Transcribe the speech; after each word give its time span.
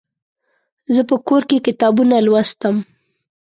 زه 0.95 1.01
په 1.09 1.15
کور 1.27 1.41
کې 1.49 1.63
کتابونه 1.67 2.15
لوستم. 2.25 2.75